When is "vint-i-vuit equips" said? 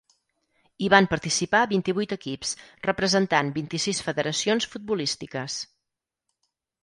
1.73-2.53